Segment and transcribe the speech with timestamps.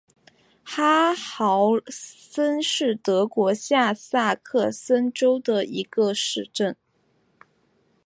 [0.63, 6.75] 哈豪森是德国下萨克森州的一个市镇。